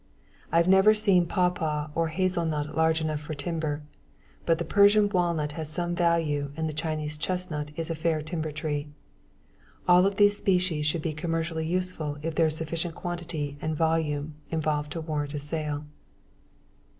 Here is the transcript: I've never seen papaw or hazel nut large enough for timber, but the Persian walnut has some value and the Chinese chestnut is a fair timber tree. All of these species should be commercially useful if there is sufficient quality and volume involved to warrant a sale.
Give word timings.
I've 0.51 0.67
never 0.67 0.95
seen 0.95 1.27
papaw 1.27 1.91
or 1.93 2.07
hazel 2.07 2.43
nut 2.43 2.75
large 2.75 3.01
enough 3.01 3.19
for 3.19 3.35
timber, 3.35 3.83
but 4.47 4.57
the 4.57 4.65
Persian 4.65 5.07
walnut 5.09 5.51
has 5.51 5.69
some 5.69 5.93
value 5.93 6.51
and 6.57 6.67
the 6.67 6.73
Chinese 6.73 7.17
chestnut 7.17 7.69
is 7.75 7.91
a 7.91 7.93
fair 7.93 8.23
timber 8.23 8.51
tree. 8.51 8.87
All 9.87 10.07
of 10.07 10.15
these 10.15 10.37
species 10.37 10.87
should 10.87 11.03
be 11.03 11.13
commercially 11.13 11.67
useful 11.67 12.17
if 12.23 12.33
there 12.33 12.47
is 12.47 12.55
sufficient 12.57 12.95
quality 12.95 13.59
and 13.61 13.77
volume 13.77 14.33
involved 14.49 14.91
to 14.93 15.01
warrant 15.01 15.35
a 15.35 15.37
sale. 15.37 15.83